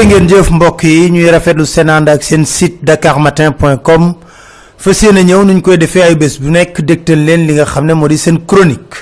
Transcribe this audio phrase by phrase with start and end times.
[0.00, 1.28] jërë ngeen jëf mbokk yi ñuy
[2.46, 4.14] site dakarmatin.com
[4.78, 7.92] fas ñëw nuñ koy defee ay bés bu nekk dégtal leen li nga xam ne
[7.94, 8.96] moo di seen chronique.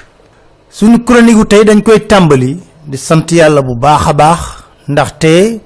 [0.70, 4.40] suñu chronique tey dañ koy tàmbali di sant yàlla bu baax a baax
[4.88, 5.60] ndaxte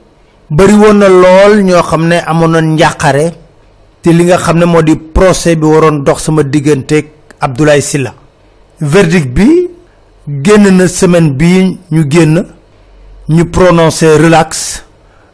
[0.74, 3.32] woon na lool ñoo xam ne amoon njàqare
[5.14, 6.24] procès bi waroon dox
[7.40, 8.12] Abdoulaye Sylla.
[8.80, 9.48] verdict bi
[10.44, 12.44] génn na semaine bi ñu génn
[13.30, 13.44] ñu
[14.18, 14.82] relax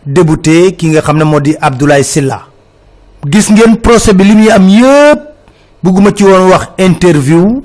[0.08, 2.46] débouté ki nga xam moo di Abdoulaye Sylla.
[3.26, 5.20] gis ngeen procès bi li muy am yépp
[5.82, 7.62] bëgguma ci woon wax interview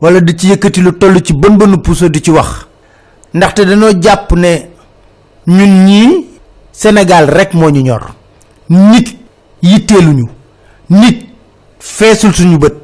[0.00, 2.66] wala di ci yëkkati lu toll ci bën bënu puso di ci wax.
[3.34, 4.68] ndaxte dañoo jàpp ne
[5.46, 6.26] ñun ñii
[6.72, 8.14] Sénégal rek moo ñu ñor.
[8.68, 9.16] nit
[9.62, 10.28] yitteeluñu.
[10.90, 11.26] nit
[11.78, 12.74] feesul suñu bët.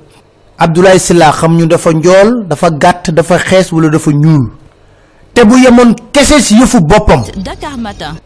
[0.59, 4.51] Abdoulaye Sylla xam ñu dafa njool dafa gàtt dafa xees wala dafa ñuul
[5.37, 7.23] te bu yemoon kese si yëfu boppam.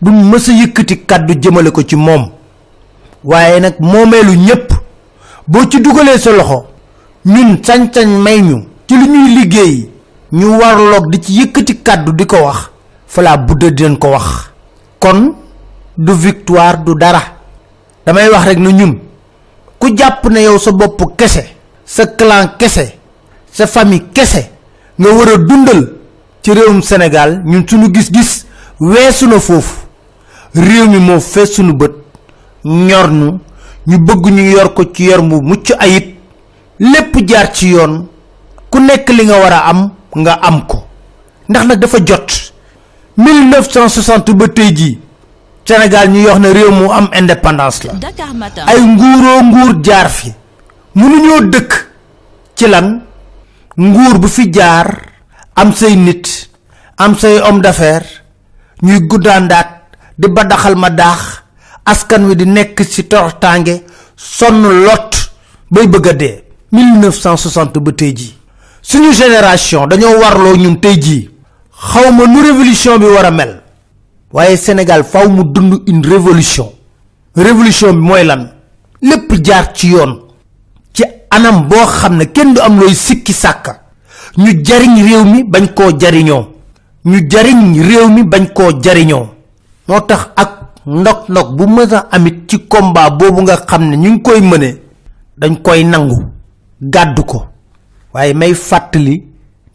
[0.01, 2.29] Du mës a yëkkati kàddu jëmale ko ci moom.
[3.25, 4.73] Waaye nag moomeelu ñépp
[5.47, 6.67] boo ci dugalee sa loxo
[7.27, 9.91] ñun sañ-sañ may ñu ci lu ñuy liggéey
[10.33, 12.71] ñu warloog di ci yëkkati kàddu di ko wax.
[13.09, 14.51] Falaa budda dinañ ko wax.
[15.01, 15.35] Kon
[15.99, 17.21] du victoire du dara.
[18.07, 18.99] Damay wax rek na ñun
[19.81, 21.45] ku jàpp ne yow sa bopp kese
[21.85, 22.95] sa clan kese
[23.53, 24.51] sa famille kese
[24.99, 26.00] nga war a dundal
[26.43, 28.47] ci réewum Sénégal ñun suñu gis-gis
[28.81, 29.75] weesu na foofu.
[30.55, 31.93] Réew mi moo fees suñu bët
[32.65, 33.39] ñor nu
[33.87, 36.15] ñu bëgg ñu yor ko ci yor mu mucc ayib.
[36.79, 38.07] Lépp jaar ci yoon
[38.71, 40.85] ku nekk li nga war a am nga am ko.
[41.49, 42.53] Ndax nag dafa jot.
[43.17, 44.99] 1960 ba tey jii
[45.65, 47.93] Sénégal ñu yox na réew mu am indépendance la.
[48.67, 50.33] Ay nguuroo nguur jaar fi.
[50.97, 51.87] Mënuñoo dëkk.
[52.57, 53.01] Ci lan?
[53.79, 54.99] Nguur bu fi jaar
[55.55, 56.40] am say nit
[57.03, 58.21] am say homme d'affaires
[58.83, 59.69] ñuy guddaandaat
[60.19, 60.89] di ba daxal ma
[61.85, 63.75] askan wi di nekk ci toroxtaange
[64.17, 65.11] sonn lot
[65.71, 66.43] bay bëgg a dee.
[66.73, 68.35] 1960 ba tey jii.
[68.83, 71.31] Suñu génération dañoo warloo ñun tey jii.
[72.29, 73.63] Nu révolution bi war a mel.
[74.33, 76.71] Waaye Sénégal faw mu dund une révolution.
[77.35, 78.51] Révolution bi mooy lan?
[79.03, 80.21] Lépp jaar ci yoon.
[80.93, 83.81] Ci anam boo xam ne kenn du am looy sikki sàkka.
[84.37, 85.67] Ñu jariñ réew mi bañ
[85.99, 86.50] jariñoo
[87.05, 89.27] ñu jariñ réew mi bañ koo jariñoo.
[89.89, 90.51] moo tax ak
[90.87, 94.41] ndog ndog bu mën a amit ci combat boobu nga xam ne ñu ngi koy
[94.41, 94.71] mëne
[95.39, 96.17] dañ koy nangu
[96.81, 97.47] gàddu ko.
[98.15, 99.23] waaye may fàttali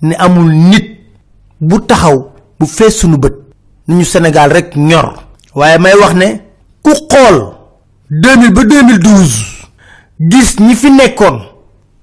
[0.01, 0.85] ne amul nit
[1.61, 3.33] bu taxaw bu fees sunu bët
[3.87, 5.13] ni ñu Sénégal rek ñor.
[5.55, 6.27] waaye may wax ne
[6.83, 7.37] ku xool
[8.11, 9.69] 2000 ba 2012
[10.19, 11.37] gis ñi fi nekkoon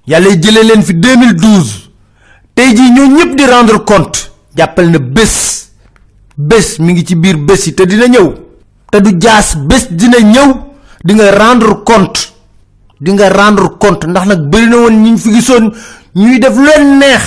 [0.07, 1.89] yàlla jëlee leen fi 2012
[2.55, 5.69] tey jii ñoo ñëpp di rendre compte jàppal na bés
[6.37, 8.33] bés mi ngi ci biir bés yi te dina ñëw.
[8.91, 10.49] te du jaas bés dina ñëw
[11.03, 12.29] di nga rendre compte
[13.01, 14.05] di nga rendre compte.
[14.07, 15.71] ndax nag bëri na woon ñi fi gisoon
[16.15, 17.23] ñuy def leen neex.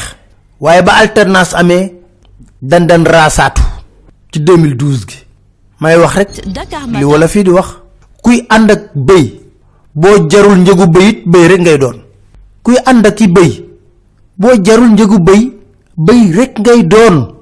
[0.60, 1.92] waaye ba alternance amee
[2.62, 3.62] dan dan raasaatu.
[4.32, 5.18] ci 2012 gi.
[5.80, 6.30] may wax rek
[6.98, 7.68] li wala fii di wax.
[8.22, 9.40] kuy ànd ak bëy
[9.94, 11.98] boo jarul njëgu bëyit bëy rek ngay doon.
[12.62, 13.52] kuy ànd ak i bëy
[14.38, 15.55] boo jarul njëgu bëy
[15.96, 17.32] bëy rek ngay doon.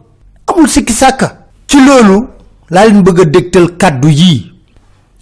[0.47, 1.47] Amul sikki sàkka.
[1.67, 2.29] Ci loolu
[2.71, 4.53] laa leen bëgg a dégtal kàddu yii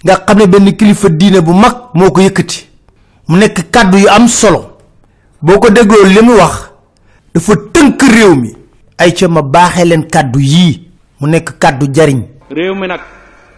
[0.04, 2.66] nga xam ne benn kilifa diine bu mag moo ko yëkkati.
[3.28, 4.76] Mu nekk kàddu yu am solo.
[5.40, 6.70] Boo ko dégloo li mu wax
[7.34, 8.52] dafa tënk réew mi.
[8.98, 10.88] Ay ca ma baaxee leen kàddu yii.
[11.20, 12.22] Mu nekk kàddu jariñ.
[12.50, 13.00] Réew mi nag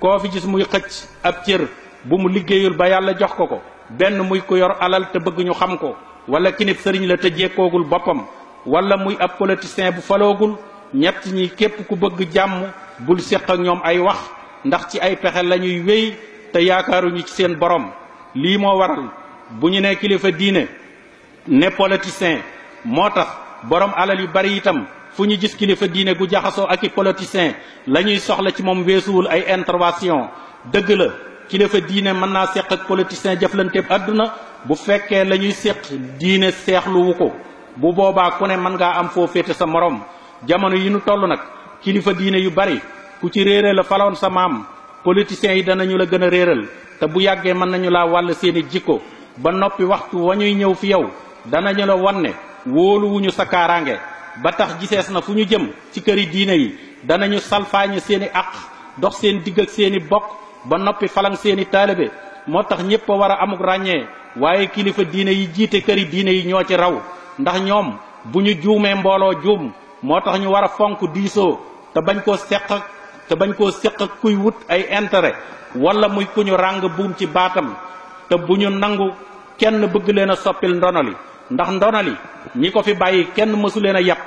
[0.00, 1.66] koo fi gis muy xëcc ab cër
[2.04, 3.58] bu mu liggéeyul ba yàlla jox ko ko
[3.98, 5.96] benn muy ko yor alal te bëgg ñu xam ko
[6.28, 8.20] wala kinib sëriñ la te jekkoogul boppam
[8.66, 10.56] wala muy ab politicien bu faloogul
[10.94, 12.70] ñett ñi képp ku bëgg jàmm
[13.00, 14.18] bul séq ak ñoom ay wax
[14.64, 16.16] ndax ci ay pexe la ñuy wéy
[16.52, 17.90] te yaakaaruñu ci seen borom.
[18.34, 19.04] Lii moo waral
[19.50, 20.68] bu ñu nee kilifa diine
[21.48, 22.38] ne politicien
[22.84, 23.28] moo tax
[23.64, 27.54] borom alal yu bari itam fu ñu gis kilifa diine gu jaxasoo ak i politicien
[27.86, 30.28] la ñuy soxla ci moom weesuwul ay intervention.
[30.72, 31.06] Dëgg la
[31.48, 34.32] kilifa diine mën naa seq ak politicien jëflanteeb àdduna
[34.64, 37.32] bu fekkee la ñuy seq diine seexluwu ko.
[37.76, 40.00] Bu boobaa ku ne mën ngaa am foo féete sa morom
[40.46, 41.40] jamono yi nu toll nag
[41.82, 42.80] kilifa diine yu bari
[43.20, 44.64] ku ci réere la faloon sa maam
[45.04, 46.66] politiciens yi danañu la gën a réeral
[46.98, 49.00] te bu yàggee mën nañu laa wàll seeni jikko.
[49.36, 51.10] Ba noppi waxtu wa ñuy ñëw fi yow
[51.46, 52.30] danañu la wan ne
[52.66, 53.96] wóoluwuñu sa kaaraange.
[54.42, 58.50] Ba tax gisees na fu ñu jëm ci këri diine yi danañu salfaañe seeni àq
[58.98, 60.24] dox seen digg ak seeni bokk
[60.64, 62.10] ba noppi falang seeni taalibe.
[62.46, 64.06] Moo tax ñépp a war a amuk ràññee
[64.36, 66.94] waaye kilifa diine yi jiite këri diine yi ñoo ci raw.
[67.38, 69.72] Ndax ñoom bu ñu juumee mbooloo juum
[70.02, 71.58] moo tax ñu war a fonk diisoo
[71.94, 72.62] te bañ koo seq
[73.28, 75.34] te bañ koo seq ak kuy wut ay intérêt
[75.74, 77.74] wala muy ku ñu ràng buum ci baatam
[78.28, 79.10] te bu ñu nangu
[79.58, 81.12] kenn bëgg leen a soppil ndonali.
[81.50, 82.12] ndax ndonali
[82.56, 84.18] ñi ko fi bàyyi kenn mësu leen a yàpp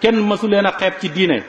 [0.00, 1.42] kenn mësu leen a xeeb ci diine.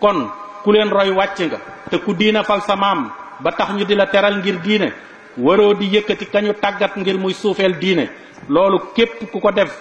[0.00, 0.28] kon
[0.62, 1.58] ku leen roy wàcc nga
[1.90, 3.10] te ku diine fal sa maam
[3.40, 4.92] ba tax ñu di la teral ngir diine
[5.38, 8.08] waroo di yëkkati kañu tàggat ngir muy suufeel diine.
[8.48, 9.72] loolu képp ku ko def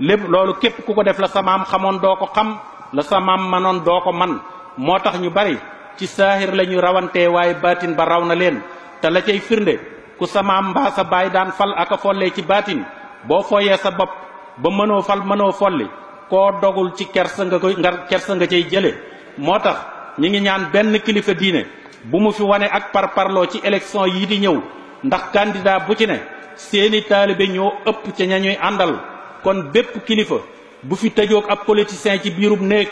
[0.00, 2.58] lépp loolu képp ku ko def la sa maam xamoon doo ko xam
[2.92, 4.40] la sa maam manoon doo ko man.
[4.76, 5.56] Moo tax ñu bari
[5.96, 8.60] ci saahir la ñu rawantee waaye baatin ba raw na leen.
[9.00, 9.78] Te la cay firnde
[10.18, 12.84] ku sa maam mbaa sa baay daan fal aka follee ci baatin
[13.24, 14.10] boo fooyee sa bopp
[14.58, 15.86] ba mënoo fal mënoo folli
[16.28, 18.94] koo dogul ci kersa nga koy nga kersa nga cay jële.
[19.38, 19.76] Moo tax
[20.18, 21.66] ñi ngi ñaan benn kilifa diine
[22.04, 24.60] bu mu fi wane ak parparloo ci élection yi di ñëw
[25.04, 26.18] ndax candidat bu ci ne
[26.56, 29.13] seeni taalibe ñoo ëpp ca ña ñuy àndal.
[29.44, 30.36] Kon bépp kilifa
[30.82, 32.88] bu fi tëjoog ab politicien ci biirub néeg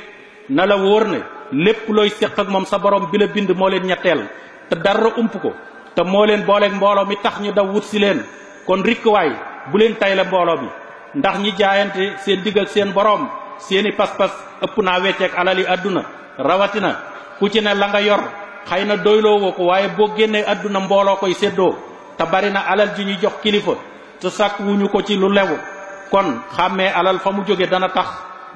[0.49, 1.19] na la wóor ne
[1.53, 4.21] lépp looy séq ak moom sa borom bi la bind moo leen ñetteel
[4.69, 5.53] te dara ump ko
[5.95, 8.23] te moo leen booleeg mbooloo mi tax ñu daw wut si leen.
[8.67, 9.31] kon rikkuwaay
[9.71, 10.69] bu leen tayle mbooloo bi
[11.15, 13.29] ndax ñi jaayante seen digg ak seen borom
[13.59, 14.31] seeni pas-pas
[14.63, 16.03] ëpp naa wecceek alal yi àdduna.
[16.39, 16.97] rawatina
[17.39, 18.21] ku ci ne la nga yor
[18.69, 21.77] xëy na doyloo woo ko waaye boo génnee àdduna mbooloo koy séddoo
[22.17, 23.73] te bari na alal ji ñuy jox kilifa
[24.21, 24.29] te
[24.63, 25.72] wuñu ko ci lu lew.
[26.13, 28.09] Kon xàmmee alal fa mu jóge dana tax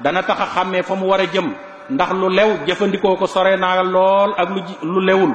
[0.03, 1.47] dana tax a xàmmee fa mu war a jëm.
[1.89, 4.61] ndax lu lew jëfandikoo ko sore naa lool ak lu
[4.93, 5.33] lu lewul.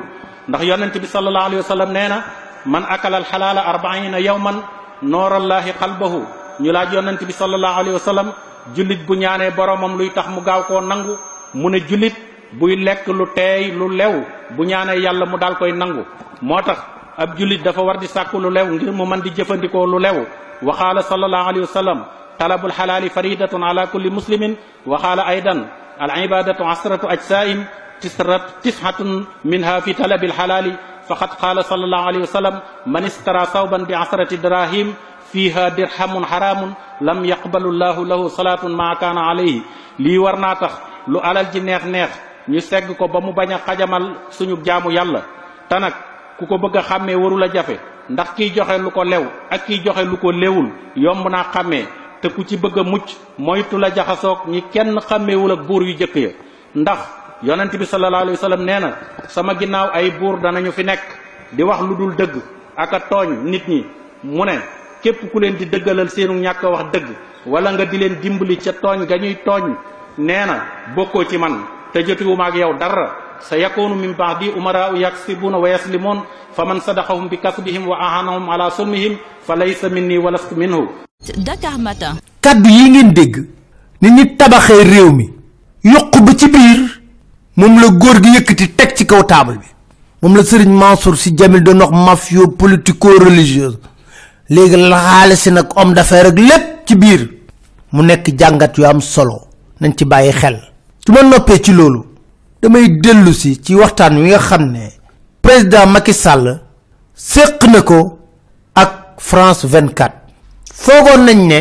[0.48, 2.18] ndax yonent bi sallallahu alayhi wa sallam nee na
[2.66, 4.56] man akala al xalaala arbaina yawman
[5.02, 6.20] noorallaahi qalbahu.
[6.60, 8.28] ñu laaj yonent bi sallallahu alayhi wa sallam
[8.74, 11.16] jullit bu ñaanee boromam luy tax mu gaaw koo nangu?
[11.54, 12.14] mu ne jullit
[12.52, 16.04] buy lekk lu teey lu lew bu ñaanee yàlla mu daal koy nangu.
[16.42, 16.78] moo tax
[17.16, 20.26] ab jullit dafa war di sàkku lu lew ngir mu mën di jëfandikoo lu lew.
[20.62, 22.04] وقال صلى الله عليه وسلم
[22.38, 24.56] طلب الحلال فريدة على كل مسلم.
[24.86, 25.54] وقال أيضا
[26.02, 27.64] العبادة عشرة أجساء
[28.62, 29.00] تسعة
[29.44, 30.76] منها في طلب الحلال.
[31.08, 34.94] فقد قال صلى الله عليه وسلم من استرى صوبا بعشرة دراهم
[35.32, 39.60] فيها درهم حرام لم يقبل الله له صلاة ما كان عليه.
[39.98, 42.10] لي ورناتخ naa tax lu alal ji neex neex
[42.48, 45.22] ñu segg ko ba mu bañ a xajamal suñu jaamu yàlla.
[46.38, 47.16] Ku ko bëgg a xàmmee
[47.52, 47.76] jafe.
[48.10, 51.86] Ndax kiy joxe lu ko lew ak kiy joxe lu ko lewul yomb naa xàmmee
[52.20, 53.08] te ku ci bëgg a mucc
[53.38, 56.28] moytu la jaxasoog ñi kenn xàmmeewul ak buur yu jëkk ya.
[56.74, 56.98] ndax
[57.42, 58.92] yonent bi sallallahu alayhi wa nee na
[59.28, 61.02] sama ginnaaw ay buur danañu fi nekk
[61.52, 62.34] di wax lu dul dëgg
[62.76, 63.84] ak a tooñ nit ñi.
[64.24, 64.58] mu ne
[65.02, 67.06] képp ku leen di dëggalal seenu ñàkk wax dëgg
[67.46, 69.74] wala nga di leen dimbali ca tooñ ga ñuy tooñ
[70.18, 70.64] nee na
[70.94, 73.31] bokkoo ci man te jotuwuma ak yow dara.
[73.48, 76.18] Sa yakunu min baadi umaraau yaksibuuna wa yaslimoon
[76.56, 79.16] fa man sadaqahum bi kasbihim wa ahanahum ala sulmihim
[79.46, 80.88] fa laysa minni wa lastu minhu.
[81.36, 82.14] Dakar Matin.
[82.40, 83.36] kàddu yi ngeen dégg
[84.00, 85.30] ni ñi tabaxee réew mi
[85.84, 87.00] yokk ba ci biir
[87.56, 89.66] moom la góor gi yëkkati teg ci kaw taabal bi.
[90.22, 93.78] Moom la sëriñ Mansour si Jamil doon wax mafio politico religieuse
[94.48, 97.28] léegi la xaalis nag homme d'affaires ak lépp ci biir.
[97.92, 99.48] Mu nekk jàngat yu am solo.
[99.80, 100.58] Nañ ci bàyyi xel.
[101.04, 102.11] Su ma noppee ci loolu
[102.62, 104.86] damay dellu si ci waxtaan wi nga xam ne
[105.42, 106.60] président Macky Sall
[107.14, 108.18] séq na ko
[108.74, 110.12] ak France 24
[110.74, 111.60] foogoon nañ ne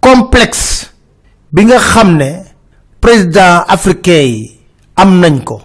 [0.00, 0.92] complexe
[1.52, 2.30] bi nga xam ne
[3.00, 4.60] président africain yi
[4.96, 5.60] am nañ ko.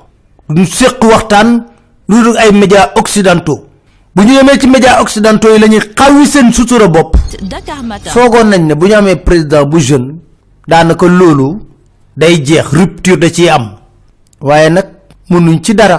[0.49, 1.65] Ñu séq waxtaan
[2.07, 3.65] lu dul ay médias occidentaux.
[4.15, 7.17] Bu ñu demee ci médias occidentaux yi la ñuy xawi seen sutura bopp.
[7.83, 8.09] Matin.
[8.09, 10.15] foogoon nañ ne bu ñu amee président bu jeune
[10.67, 11.59] daanaka loolu
[12.15, 13.75] day jeex rupture da ciy am
[14.47, 14.87] waaye nag
[15.31, 15.97] mënuñ ci dara.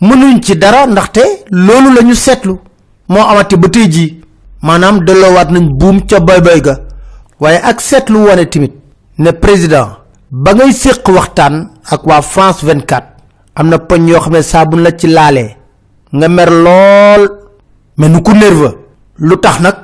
[0.00, 2.54] Mënuñ ci dara ndaxte loolu la ñu seetlu.
[3.08, 4.20] Moo amati ba tey jii.
[4.62, 6.74] Maanaam delloowaat nañ buum ca boy boy ga.
[7.40, 8.72] Waaye ak seetlu wane tamit
[9.18, 9.88] ne président
[10.30, 11.54] ba ngay séq waxtaan
[11.92, 13.02] ak waa France 24
[13.56, 15.56] am na poñ yoo xam ne saa buñ la ci laalee
[16.12, 17.22] nga mer lool.
[18.00, 18.74] Mais nu ku nerveux.
[19.18, 19.76] Lu tax nag?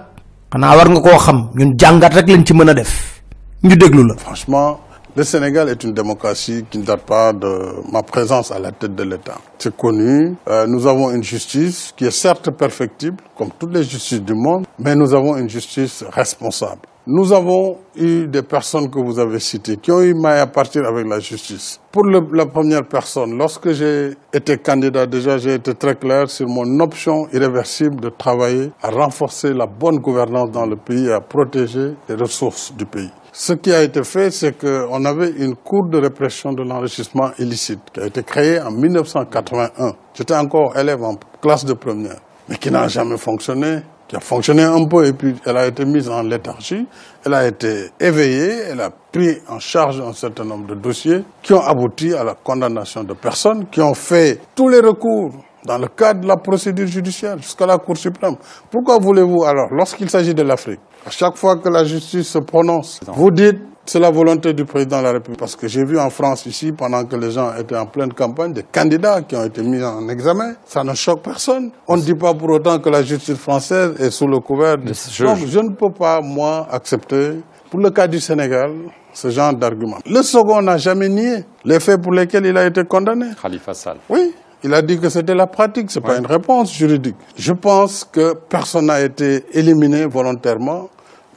[0.53, 1.39] Xanaa war nga koo xam.
[1.55, 3.21] Ñun jàngat rek lañ ci mën def.
[3.63, 4.15] Ñu déglu la.
[4.17, 4.81] Franchement,
[5.17, 8.95] le Sénégal est une démocratie qui ne date pas de ma présence à la tête
[8.95, 9.39] de l'État.
[9.59, 10.35] C'est connu.
[10.47, 14.67] Euh, nous avons une justice qui est certes perfectible, comme toutes les justices du monde,
[14.79, 16.83] mais nous avons une justice responsable.
[17.07, 20.85] Nous avons eu des personnes que vous avez citées qui ont eu maille à partir
[20.85, 21.81] avec la justice.
[21.93, 26.81] Pour la première personne, lorsque j'ai été candidat, déjà j'ai été très clair sur mon
[26.81, 31.95] option irréversible de travailler à renforcer la bonne gouvernance dans le pays et à protéger
[32.09, 33.11] les ressources du pays.
[33.39, 37.81] Ce qui a été fait, c'est qu'on avait une cour de répression de l'enrichissement illicite
[37.93, 39.93] qui a été créée en 1981.
[40.15, 42.17] J'étais encore élève en classe de première,
[42.49, 45.85] mais qui n'a jamais fonctionné qui a fonctionné un peu et puis elle a été
[45.85, 46.87] mise en léthargie.
[47.27, 51.53] Elle a été éveillée, elle a pris en charge un certain nombre de dossiers qui
[51.53, 55.33] ont abouti à la condamnation de personnes qui ont fait tous les recours
[55.67, 58.37] dans le cadre de la procédure judiciaire jusqu'à la Cour suprême.
[58.71, 63.01] Pourquoi voulez-vous alors, lorsqu'il s'agit de l'Afrique, à chaque fois que la justice se prononce,
[63.09, 63.59] vous dites
[63.89, 65.39] c'est la volonté du président de la République.
[65.39, 68.53] Parce que j'ai vu en France ici, pendant que les gens étaient en pleine campagne,
[68.53, 70.55] des candidats qui ont été mis en examen.
[70.65, 71.71] Ça ne choque personne.
[71.87, 74.77] On ne dit pas pour autant que la justice française est sous le couvert.
[74.77, 74.93] De...
[74.93, 77.35] je- Donc je ne peux pas, moi, accepter,
[77.71, 78.73] pour le cas du Sénégal,
[79.13, 79.99] ce genre d'argument.
[80.05, 83.27] Le second n'a jamais nié les faits pour lesquels il a été condamné.
[83.41, 83.99] Khalifa Sall.
[84.11, 86.19] Oui, il a dit que c'était la pratique, c'est pas Ouais.
[86.19, 87.17] une réponse juridique.
[87.37, 90.89] Je pense que personne n'a été éliminé volontairement.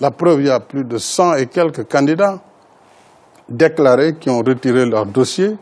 [0.02, 2.40] La preuve, il y a plus de 100 et quelques candidats
[3.50, 5.56] déclarés qui ont retiré leur dossier.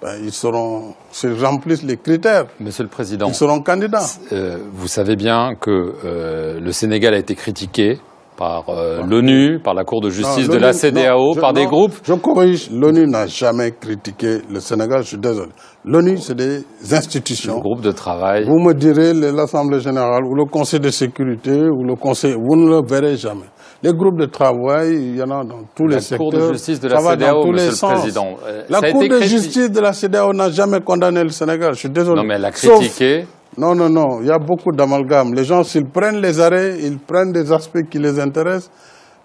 [0.00, 4.04] Ben, ils seront, s'ils remplissent les critères, Monsieur le Président, ils seront candidats.
[4.32, 5.70] euh, vous savez bien que
[6.04, 7.98] euh, le Sénégal a été critiqué
[8.36, 11.64] par euh, l'ONU, par la Cour de justice Non, de la non, je- par des
[11.64, 11.94] non, groupes.
[12.04, 15.50] Je corrige, l'ONU n'a jamais critiqué le Sénégal, je suis désolé.
[15.84, 17.58] L'ONU, c'est des Le institutions.
[17.60, 18.44] groupe de travail.
[18.44, 22.56] Vous me direz le- l'Assemblée générale ou le Conseil de sécurité ou le Conseil, vous
[22.56, 23.46] ne le verrez jamais.
[23.82, 26.18] Les groupes de travail, il y en a dans tous les La secteurs.
[26.18, 27.92] Cour de justice de la les Monsieur le sens.
[28.00, 28.26] Président.
[28.44, 31.90] Euh, La Cour de justice de la CEDEAO n'a jamais condamné le Sénégal, je suis
[31.90, 32.20] désolé.
[32.20, 33.26] Non, mais elle a Sauf- critiqué.
[33.56, 35.32] non, non, non, il y a beaucoup d'amalgames.
[35.32, 38.70] Les gens, s'ils prennent les arrêts, ils prennent des aspects qui les intéressent.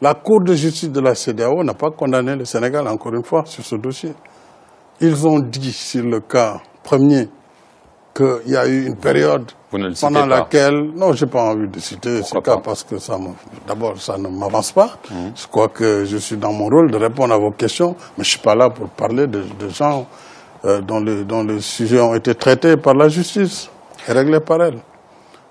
[0.02, 3.42] La Cour de justice de la CEDEAO n'a pas condamné le Sénégal, encore une fois,
[3.46, 4.12] sur ce dossier.
[5.06, 7.28] Ils ont dit sur le cas premier
[8.16, 10.38] qu'il y a eu une période Vous ne le citez pendant pas.
[10.40, 12.62] laquelle, non, j'ai pas envie de citer ce cas pas?
[12.64, 13.18] parce que ça
[13.68, 14.92] d'abord, ça ne m'avance pas.
[15.12, 15.16] Mmh.
[15.36, 18.30] Je crois que je suis dans mon rôle de répondre à vos questions, mais je
[18.30, 20.06] suis pas là pour parler de, de gens
[20.66, 23.70] euh, dont, les, dont les sujets ont été traités par la justice
[24.08, 24.78] et réglés par elle.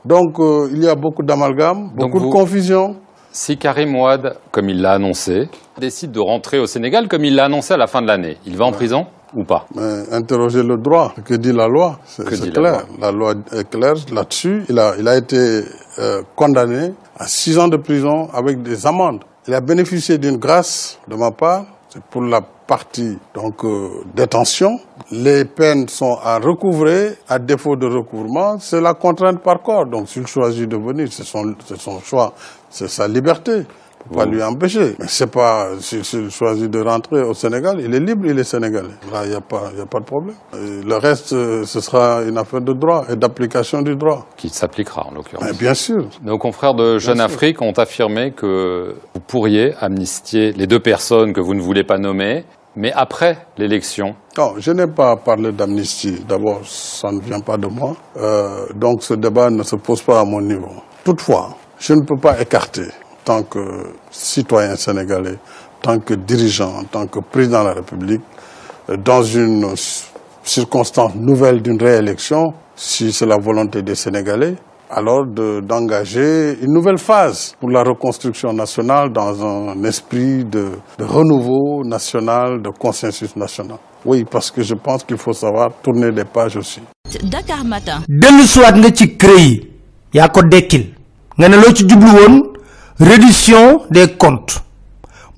[0.04, 2.96] Donc, euh, il y a beaucoup d'amalgames, beaucoup vous- de confusion.
[3.34, 7.46] Si Karim Ouad, comme il l'a annoncé, décide de rentrer au Sénégal comme il l'a
[7.46, 9.06] annoncé à la fin de l'année, il va en prison?
[9.34, 9.66] Ou pas?
[9.74, 12.86] Mais interroger le droit, que dit la loi, c'est la clair.
[13.00, 13.34] La loi.
[13.52, 14.64] est claire là-dessus.
[14.68, 15.62] Il a, il a été
[15.98, 19.24] euh, condamné à six ans de prison avec des amendes.
[19.48, 24.78] Il a bénéficié d'une grâce de ma part, c'est pour la partie donc euh, détention.
[25.10, 27.18] Les peines sont à recouvrer.
[27.28, 29.86] À défaut de recouvrement, c'est la contrainte par corps.
[29.86, 32.32] Donc s'il choisit de venir, c'est son, c'est son choix,
[32.70, 33.66] c'est sa liberté.
[34.14, 34.96] Pas Vous- lui empêcher.
[34.98, 38.88] Mais c'est pas, s'il choisit de rentrer au Sénégal, il est libre, il est sénégalais.
[39.12, 40.34] Là, il n'y a pas, y a pas de problème.
[40.54, 44.26] Et le reste, euh, ce sera une affaire de droit et d'application du droit.
[44.36, 46.06] qui s'appliquera en l'occurrence Mais bien sûr.
[46.24, 47.20] Nos confrères de Jeune.
[47.20, 51.98] Afrique ont affirmé que vous pourriez amnistier les deux personnes que vous ne voulez pas
[51.98, 52.44] nommer,
[52.74, 54.14] mais après l'élection.
[54.36, 56.24] Non, je n'ai pas parlé d'amnistie.
[56.26, 57.94] D'abord, ça ne vient pas de moi.
[58.16, 60.72] Euh, donc ce débat ne se pose pas à mon niveau.
[61.04, 62.86] Toutefois, je ne peux pas écarter,
[63.24, 63.58] tant que
[64.10, 65.38] citoyen sénégalais,
[65.82, 68.22] tant que dirigeant, en tant que président de la République,
[68.90, 69.74] euh, dans une
[70.44, 74.56] circonstance nouvelle d'une réélection, si c'est la volonté des Sénégalais,
[74.90, 81.04] alors de- d'engager une nouvelle phase pour la reconstruction nationale dans un esprit de, de
[81.04, 83.78] renouveau national, de consensus national.
[84.04, 86.80] Oui, parce que je pense qu'il faut savoir tourner des pages aussi.
[87.22, 88.00] Dakar Matin.
[88.08, 89.70] dellu siwaat nga ci cré yi
[90.14, 90.86] yaa ko dekkil
[91.38, 92.38] nga ne loo ci jublu woon?
[93.02, 94.62] Reddition des comptes.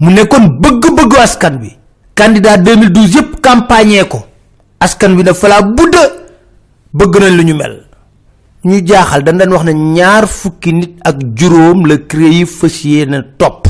[0.00, 1.70] Mu nekkoon bëgg-bëggu askan bi
[2.14, 4.24] candidat 2012 yépp campagne ko.
[4.80, 6.02] Askan bi na falaa budda
[6.92, 7.84] bëgg nañ lu ñu mel.
[8.64, 12.84] Ñu jaaxal dañ dañ wax ne ñaar fukki nit ak juróom la cré yi fas
[12.84, 13.68] yéene topp.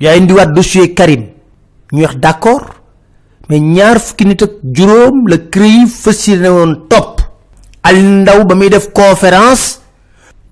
[0.00, 1.26] Yaa indiwaat dossier karim.
[1.92, 2.66] Ñu wax d'accord.
[3.48, 7.20] Mais ñaar fukki nit ak juróom la cré yi fas yéene woon topp.
[7.82, 9.80] Al ndaw ba muy def conférence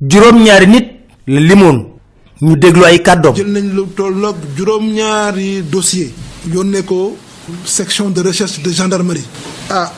[0.01, 0.87] juróom ñaari nit
[1.27, 1.94] la limoon
[2.45, 3.35] ñu déglu ay kàddoom.
[3.37, 6.11] Jël nañ lu tolloog juróom-ñaari dossier
[6.53, 7.17] yónnee ko
[7.65, 9.25] section de recherche de gendarmerie.
[9.71, 9.91] Ah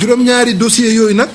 [0.00, 1.28] juróom-ñaari dossier yooyu nag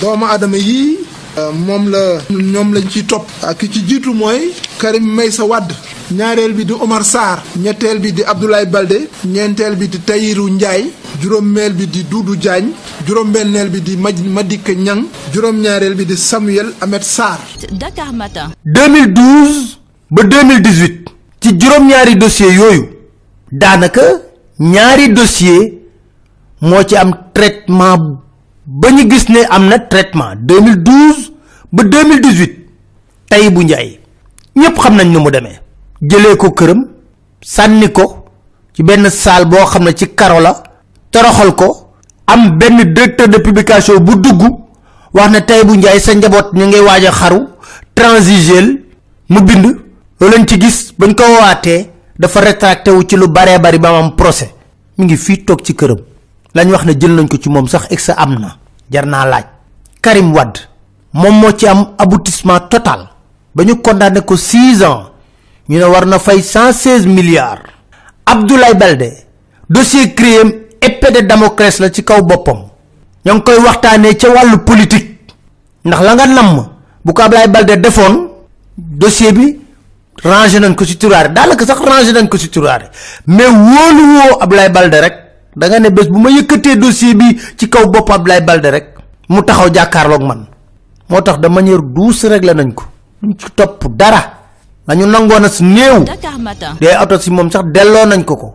[0.00, 0.98] doomu aadama yii
[1.38, 3.26] euh, moom la ñoom lañ ciy topp.
[3.42, 5.74] Ak ki ci jiitu mooy Karim Meïssa Wade.
[6.10, 10.90] Ñaareel bi di Omar Sarr ñetteel bi di Abdoulaye Baldé ñeenteel bi di Tahirou Ndiaye
[11.20, 12.72] juróomeel bi di Doudou Diagne
[13.06, 17.38] juróom-benneel bi di ma Madické Niang juróom-ñaareel bi di Samuel Ahmed Sarr.
[17.72, 18.52] Dakar Matin.
[18.64, 19.78] 2012
[20.10, 21.04] ba 2018
[21.40, 22.88] ci juróom-ñaari dossier yooyu
[23.50, 24.02] daanaka
[24.60, 25.72] ñaari dossier
[26.60, 28.22] moo ci am traitement
[28.64, 31.32] ba ñu gis ne am na traitement 2012
[31.72, 32.50] ba 2018
[33.28, 33.98] tey bu njaay
[34.56, 35.65] ñépp xam nañ ni mu demee.
[36.02, 36.86] Jëlee ko këram
[37.40, 38.24] sànni ko
[38.74, 40.62] ci benn salle boo xam ne ci karo la
[41.10, 41.88] toroxal ko
[42.26, 44.42] am benn directeur de publication bu dugg
[45.14, 47.40] wax ne tey bu njaay sa njaboot ñu ngay waaj a xaru
[47.94, 48.82] transigel
[49.28, 49.66] mu bind.
[50.20, 54.14] Lañ ci gis bañ ko waatee dafa rétracté wu ci lu baree bari ba am
[54.16, 54.48] procès.
[54.96, 55.98] Mi ngi fii toog ci këram.
[56.54, 58.56] Lañ wax ne jël nañ ko ci moom sax ex am na.
[59.24, 59.44] Laaj.
[60.00, 60.58] Karim wad
[61.12, 63.08] moom moo ci am aboutissement total.
[63.54, 65.10] Ba ñu condamné ko 6 ans
[65.68, 67.62] ñu ne war na fay 116 milliards.
[68.26, 69.12] Abdoulaye balde
[69.68, 70.40] dossier créé
[70.80, 72.64] épée de damoclès la ci kaw boppam.
[73.24, 75.34] Ñoo ngi koy waxtaanee ca wàllu politique.
[75.84, 76.26] Ndax la nga
[77.04, 78.28] bu ko balde defoon
[78.76, 79.58] dossier bi
[80.22, 81.32] rangé nañ ko ci turaare.
[81.32, 82.90] Daanaka sax rangé nañ ko ci turaare.
[83.26, 83.48] Mais
[84.70, 85.14] balde rek.
[85.56, 88.86] Da nga ne bés bu ma yëkkatee dossier bi ci kaw bopp ablaye balde rek
[89.28, 90.46] mu taxaw jàkkaarloog man.
[91.08, 92.84] Moo tax manière douce réglé nañ ko.
[93.38, 93.46] Ci
[93.96, 94.35] dara
[94.88, 96.04] lañu nangoon a si néew.
[96.04, 96.76] Dakar Matin.
[96.80, 98.54] dee auto si moom sax delloo nañ ko ko.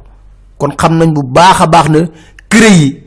[0.57, 1.99] Kon xam nañ bu baax a baax ne
[2.49, 3.03] cré yi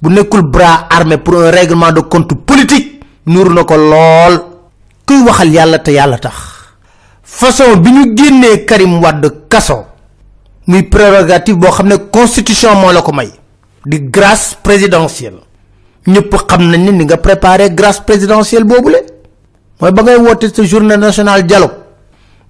[0.00, 4.40] bu nekkul bras armé pour un règlement de compte politique nuuru na ko lool.
[5.06, 6.34] Kuy waxal yàlla te yàlla tax.
[7.22, 9.86] Façon bi ñu génnee karim wadd kaso.
[10.66, 13.30] Muy prérogative boo xam ne constitution moo la ko may.
[13.86, 15.40] Di grâce présidentielle.
[16.06, 19.00] Ñëpp xam nañ ni nga préparé grâce présidentielle boobule.
[19.80, 21.79] Mooy ba ngay woote sa journée nationale dialogue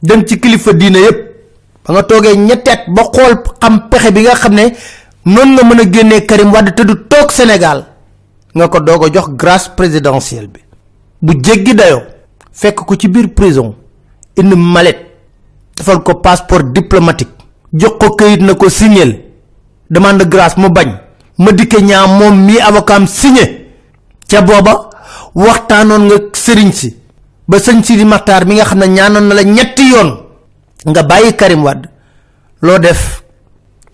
[0.02, 1.18] dem ci kilifa diine yépp.
[1.86, 4.72] Ba nga toogee ñetteet ba xool xam pexe bi nga xam ne
[5.24, 7.84] noonu nga mën karim wadd te du toog sénégal
[8.54, 10.60] nga ko doog a jox grâce présidentielle bi.
[11.22, 12.02] Bu jéggi dayoo
[12.52, 13.74] fekk ko ci biir prison
[14.36, 14.98] indi malet
[15.76, 17.30] defal ko passeport diplomatique
[17.72, 19.18] jox ko këyit na ko signel
[19.90, 20.94] demande de grâce mu bañ.
[21.38, 23.66] Ma dikke ñaa moom mi avocat signé.
[24.28, 24.90] Ca booba
[25.34, 26.96] waxtaanoon nga sëriñ si
[27.50, 30.10] ba sëñ sidi maxtaar mi nga xam ne ñaanoon na la ñetti yoon
[30.86, 31.82] nga bàyyi karim wadd
[32.62, 33.22] loo def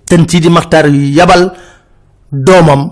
[0.04, 1.52] ten sidi maxtaar yabal
[2.32, 2.90] doomam.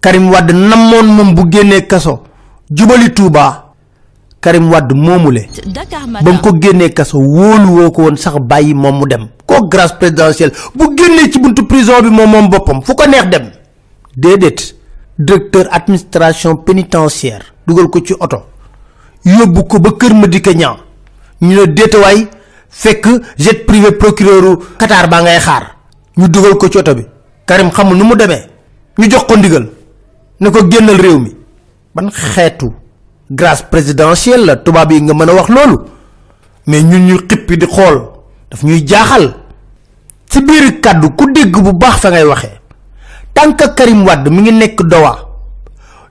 [0.00, 2.22] Karim wadd namoon moom bu génnee kaso
[2.70, 3.64] jubali tuuba
[4.40, 5.48] karim wadd moomule.
[5.66, 6.38] Dakar ba nga Matin.
[6.40, 9.28] ko génnee kaso wóolu woo ko woon sax bàyyi moom mu dem.
[9.46, 13.26] Koo grâce présidentielle bu génnee ci buntu prison bi moom moom boppam fu ko neex
[13.28, 13.50] dem.
[14.16, 14.74] Déedéet.
[15.18, 18.42] Directeur administration pénitentiaire dugal ko ci oto
[19.24, 20.78] yóbbu ko ba kër Madické Niang.
[21.40, 22.28] Ñu ne déetawaay
[22.68, 23.06] fekk
[23.36, 25.76] jet privé procureur Qatar baa ngay xaar.
[26.16, 27.04] Ñu dugal ko bi.
[27.46, 28.46] Karim xamul nu mu demee.
[28.98, 29.68] Ñu jox ko ndigal.
[30.40, 31.36] Ne ko génnal réew mi.
[31.94, 32.72] Ban xeetu
[33.30, 34.56] grâce présidentielle la?
[34.56, 35.78] Tubaab yi nga mën a wax loolu.
[36.66, 38.02] Mais ñun ñu xippi di xool.
[38.50, 39.34] Daf ñuy jaaxal.
[40.28, 42.60] Ci biir kàddu ku dégg bu baax fa ngay waxee.
[43.76, 45.29] Karim Wade mi ngi nekk dowa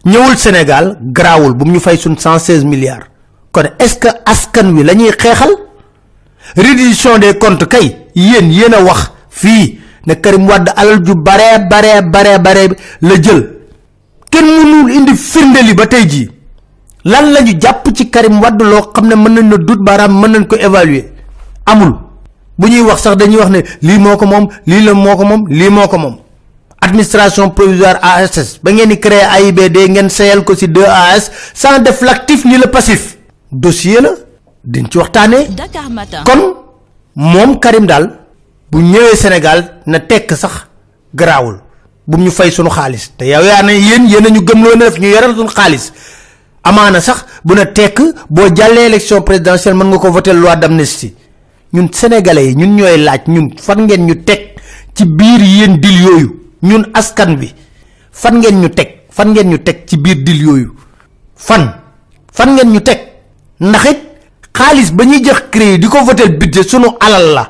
[0.06, 3.06] ñëwul Sénégal garaawul bu ñu fay sun 116 milliards.
[3.52, 5.50] Kon est-ce que askan wi la ñuy xeexal?
[6.56, 11.60] Reddition des comptes kay yéen yéen a wax fii ne Karim Wade alal ju bare
[11.70, 12.68] bare bare bare
[13.02, 13.56] la jël.
[14.32, 16.30] Kenn mënul indi firnde li ba tey jii.
[17.06, 20.32] Lan lañu jàpp ci Karim Wade loo xam ne mën nañ na dut baaraam mën
[20.32, 21.12] nañ ko évaluer?
[21.66, 21.94] Amul.
[22.58, 25.26] Bu ñuy wax sax dañuy wax ne lii moo ko moom lii la moo ko
[25.26, 26.16] moom lii moo ko moom
[26.82, 32.02] administration provisoire ASS ba ngeen di créer AIBD ngeen sayal ko ci 2AS sans def
[32.02, 33.18] l'actif ni le passif.
[33.52, 34.12] Dossier la
[34.64, 34.98] diñ ci
[35.90, 36.24] Matin.
[36.26, 36.56] kon
[37.16, 38.20] moom Karim daal
[38.72, 40.68] bu ñëwee Sénégal na tekk sax
[41.14, 41.60] garaawul.
[42.08, 43.12] Bu ñu fay sunu xaalis.
[43.18, 45.92] Te yow yaa ne yéen yéen a ñu gëmloo ne def ñu yoral sunu xaalis.
[46.64, 51.16] Amaana sax bu na tekk boo jàllee élection présidentielle mën nga ko voter loi d'amnistie.
[51.74, 54.56] Ñun sénégalais yi ñun ñooy laaj ñun fan ngeen ñu teg
[54.96, 57.54] ci biir yéen dil yooyu ñun askan bi
[58.12, 60.74] fan ngeen ñu teg fan ngeen ñu teg ci biir dil yooyu?
[61.36, 61.64] Fan?
[62.34, 63.00] Fan ngeen ñu teg?
[63.60, 63.86] Ndax
[64.60, 67.44] xaalis ba ñuy jox crédit di ko voter budget sunu alal la.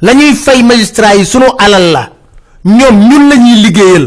[0.00, 2.10] La ñuy fay magistrat yi sunu alal la.
[2.64, 4.06] Ñoom ñun la ñuy liggéeyal.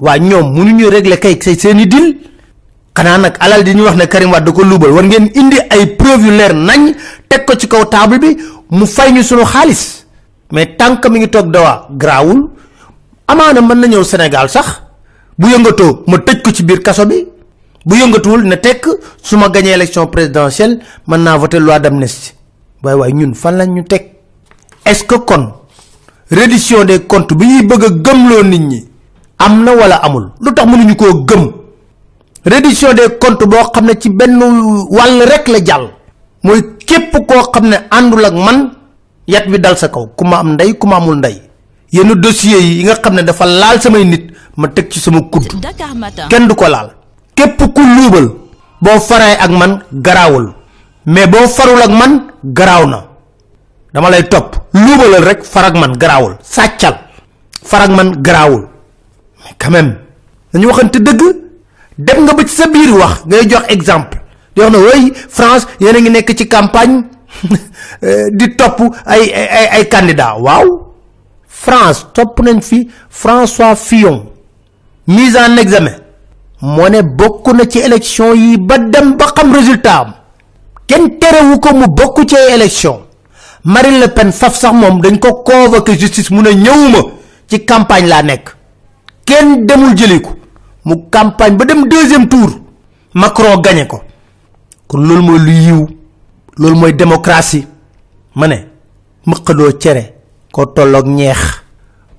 [0.00, 2.18] Waa ñoom mënuñu régler kay say seeni dil.
[2.94, 5.56] Xanaa nag alal di ñu wax ne Karim Wade da ko luubal war ngeen indi
[5.70, 6.94] ay preuve yu leer nañ
[7.28, 8.36] teg ko ci kaw table bi
[8.70, 10.04] mu fay ñu sunu xaalis.
[10.52, 10.66] Mais
[11.00, 12.50] que mi ngi toog dawaa garaawul
[13.32, 14.82] amaana mën na ñëw Sénégal sax
[15.38, 17.26] bu yëngatoo ma tëj ko ci biir kaso bi
[17.86, 18.86] bu yëngatuwul ne tekk
[19.22, 22.34] su ma gañee élection présidentielle mën naa voter loi d'amnistie.
[22.82, 24.02] Waaye waaye ñun fan lañ ñu teg?
[24.84, 25.52] Est-ce que kon
[26.30, 28.84] reddition des comptes bi ñuy bëgg a gëmloo nit ñi
[29.38, 30.30] am na wala amul?
[30.40, 31.52] Lu tax mënuñu koo gëm?
[32.44, 34.38] Reddition des comptes boo xam ne ci benn
[34.90, 35.88] wàll rek la jàll.
[36.42, 38.70] Mooy képp koo xam ne àndul ak man
[39.26, 40.06] yat bi dal sa kaw.
[40.16, 41.40] Ku ma am ndey ku ma amul ndey
[41.92, 45.48] yenn dossiers yi nga xam ne dafa laal samay nit ma teg ci sama kudd.
[46.28, 46.90] Kenn du ko laal.
[47.34, 48.26] Képp ku luubal
[48.80, 50.52] boo faree ak man garaawul.
[51.06, 53.04] Mais boo farul ak man garaaw na.
[53.92, 54.56] Dama lay topp.
[54.72, 56.36] Luubalal rek far ak man garaawul.
[56.42, 56.96] Sàccal.
[57.64, 58.68] Far ak man garaawul.
[59.44, 59.98] Mais quand même
[60.52, 61.22] dañu waxante dëgg.
[61.98, 64.18] Dem nga ba ci sa biir wax ngay jox exemple.
[64.54, 67.04] Di wax na way France yéen a ngi nekk ci campagne.
[68.38, 70.91] Di topp ay ay ay candidat waaw
[71.64, 74.26] France topp nañ fi François Fillon.
[75.06, 75.94] Mise en examen.
[76.60, 80.12] Moo ne bokk na ci élection yi ba dem ba xam résultat am.
[80.88, 83.02] Kenn terewu ko mu bokk ci élection.
[83.64, 86.98] Marine Le Pen faf sax moom dañ ko convoqué justice mu ne ñëwuma
[87.48, 88.56] ci campagne laa nekk.
[89.24, 90.30] Kenn demul jëli ko.
[90.84, 92.50] Mu campagne ba dem deuxième tour.
[93.14, 94.00] Macron gagné ko.
[94.88, 95.86] Kon loolu mooy lu yiw.
[96.56, 97.66] Loolu mooy démocratie.
[98.34, 98.56] Ma ne
[99.26, 99.72] mëqadoo
[100.52, 101.38] koo tolloog ñeex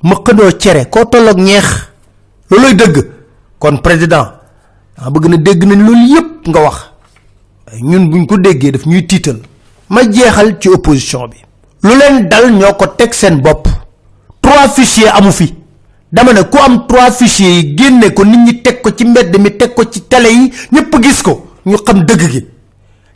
[0.03, 1.65] mëqadoo cere koo tolloog ñeex
[2.49, 2.97] looloy dëgg
[3.59, 4.27] kon président
[4.97, 6.77] ah bëgg na dégg nañ loolu yépp nga wax
[7.81, 9.39] ñun buñ ko déggee daf ñuy tiital
[9.89, 11.37] ma jeexal ci opposition bi.
[11.83, 13.67] Lu leen dal ñoo ko teg seen bopp.
[14.41, 15.53] Trois fichiers amu fi.
[16.11, 19.37] Dama ne ku am trois fichiers yi génne ko nit ñi teg ko ci mbedd
[19.39, 22.45] mi teg ko ci télé yi ñëpp gis ko ñu xam dëgg gi.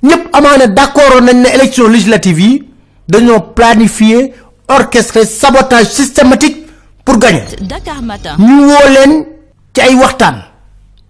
[0.03, 2.63] Ñëpp amaana d'accord nañ ne élection législative yi
[3.07, 4.33] dañoo planifier
[4.67, 6.57] orchestré sabotage systématique
[7.05, 7.43] pour gagner.
[7.61, 8.35] Dakar Matin.
[8.39, 9.25] ñu woo leen
[9.73, 10.43] ci ay waxtaan.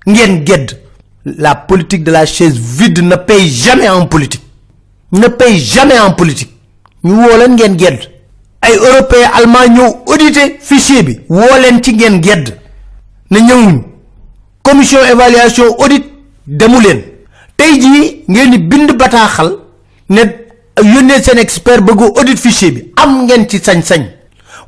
[0.08, 0.72] Ngeen gedd.
[1.26, 4.44] La politique de la chaise vide ne paye jamais en politique.
[5.12, 6.54] Ne paye jamais en politique.
[7.04, 8.00] Ñu woo leen ngeen gedd.
[8.62, 11.20] Ay européens allemand ñëw auditer fichier bi.
[11.30, 12.54] Woo leen ci ngeen gedd.
[13.32, 13.82] Ne ñëwuñ
[14.64, 16.06] commission évaluation audit
[16.46, 17.02] demu leen.
[17.58, 19.58] Tey jii ngeen di bind bataaxal
[20.10, 20.22] ne
[20.84, 24.04] yónnee seen expert bëgg audit fichier bi am ngeen ci sañ-sañ.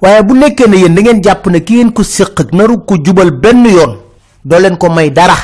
[0.02, 2.96] Waaye bu nekkee ne yéen da ngeen jàpp ne ki ngeen ko séq naru ko
[3.04, 3.98] jubal benn yoon
[4.46, 5.36] doo leen ko may dara.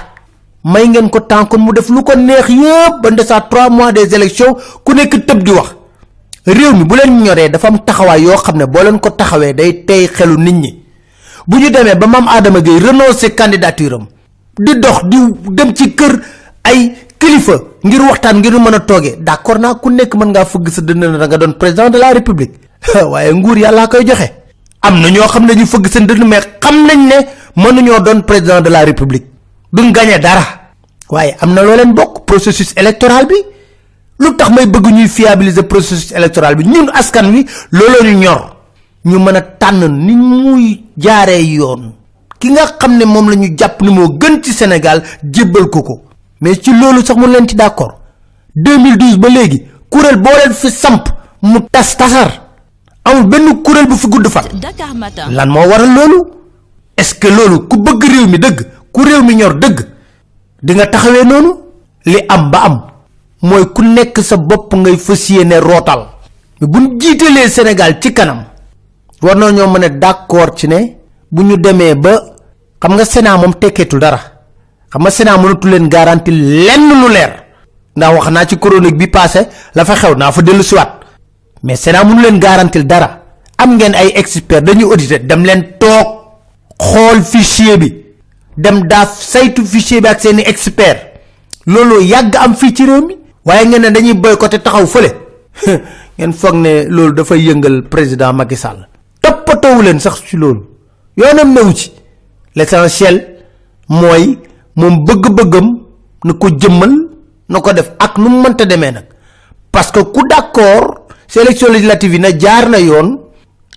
[0.64, 4.14] May ngeen ko kon mu def lu ko neex yëpp ba ndesaa trois mois des
[4.16, 5.76] élections ku nekk tëb di wax.
[6.46, 9.84] Réew mi bu leen ñoree dafa am taxawaay yoo xam ne boo ko taxawee day
[9.86, 10.82] tey xelu nit ñi.
[11.48, 14.00] Bu ñu demee ba maam Adama Gueye renoncer candidature
[14.58, 15.18] di dox di
[15.52, 16.14] dem ci kër
[16.64, 20.68] ay kilifa ngir waxtaan ngir mën a toogee d'accord naa ku nekk mën ngaa fëgg
[20.70, 22.54] sa na nga doon président de la république.
[23.12, 24.32] Waaye nguur yàllaa koy joxe.
[24.82, 27.18] Am na ñoo xam ne ñu fëgg seen dënn mais xam nañ ne
[27.56, 29.26] mënuñoo doon président de la république.
[29.74, 30.44] Duñ gagné dara.
[31.10, 33.36] Waaye am na loo leen bokk processus électoral bi.
[34.20, 36.64] Lu tax may bëgg ñuy fiabiliser processus électoral bi?
[36.66, 38.56] Ñun askan wi looloo ñu ñor.
[39.06, 41.94] Ñu mën a tànn ni muy jaaree yoon.
[42.40, 43.56] Ki nga xam ne moom la ni
[43.92, 46.02] moo gën ci Sénégal jébbal ko
[46.46, 47.94] mais ci loolu sax mun leen ci d'accord.
[48.56, 51.10] 2012 ba léegi kuréel boo leen fi samp
[51.42, 52.30] mu tas tasar.
[53.04, 54.44] Amul benn kuréel bu fi gudd fan.
[55.32, 56.20] Lan moo waral loolu?
[56.98, 58.60] Est-ce que loolu ku bëgg réew mi dëgg
[58.92, 59.78] ku réew mi ñor dëgg
[60.62, 61.52] di nga taxawee noonu?
[62.06, 62.76] Li am ba am
[63.42, 66.02] mooy ku nekk sa bopp ngay fas yéene rootal.
[66.62, 68.44] Mais bu ñu jiitalee Sénégal ci kanam
[69.22, 70.78] war na ñoo mën a d'accord ci ne
[71.32, 72.22] bu ñu demee ba
[72.80, 74.35] xam nga Sénat moom tekkeetul dara
[74.96, 77.32] xam nga Sénat mënatu leen garanti lenn lu leer.
[77.96, 80.92] Ndax wax naa ci chronique bi passé la fa xew naa fa dellu siwaat
[81.64, 83.22] mais Sénat mënu leen garantil dara.
[83.58, 86.08] Am ngeen ay experts dañuy auditer dem leen toog
[86.80, 87.92] xool fichier bi.
[88.58, 91.00] Dem daaf saytu fichier bi ak seeni expert
[91.66, 93.18] loolu yàgg am fii ci réew mi.
[93.46, 95.12] Waaye ngeen ne dañuy boycotté taxaw fële.
[96.18, 98.88] Ngeen foog ne loolu dafay yëngal président Macky Sall.
[99.22, 100.64] Toppatoowu leen sax ci loolu.
[101.18, 101.92] Yoonam newu ci.
[102.56, 103.36] L'essentiel
[103.90, 104.38] mooy
[104.76, 105.68] moom bëgg-bëggam
[106.26, 106.94] na ko jëmmal
[107.50, 109.06] na ko def ak nu mënta demee nag.
[109.72, 113.20] Parce que ku d'accord ci élection législative yi na jaar na yoon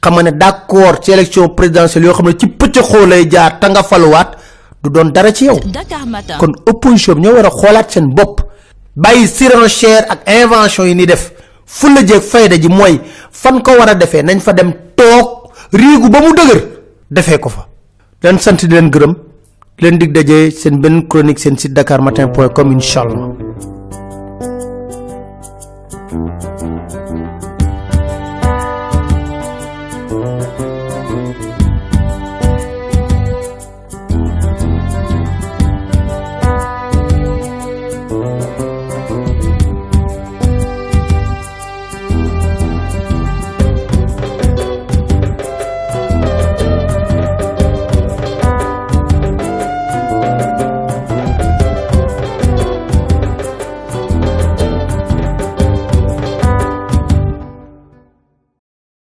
[0.00, 3.66] xam nga ne d'accord ci élection présidentielle yoo xam ne ci pëccëxoo lay jaar te
[3.68, 4.30] nga faluwaat
[4.82, 5.58] du doon dara ci yow.
[6.38, 8.42] Kon opposition bi ñoo war a xoolaat seen bopp.
[8.96, 11.32] Bàyyi surenchère ak invention yi ni def.
[11.66, 16.08] Fulla jeeg fayda ji mooy fan ko war a defee nañ fa dem toog riigu
[16.08, 16.62] ba mu dëgër
[17.11, 17.66] defee ko fa.
[18.22, 19.14] Leen sant di leen gërëm
[19.80, 23.47] leen dig daje seen benn chronique seen site dakarmatin point com incha allah.